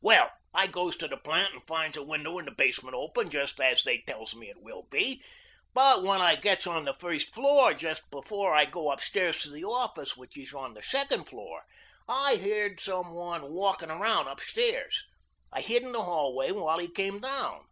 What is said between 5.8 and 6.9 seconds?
when I gets on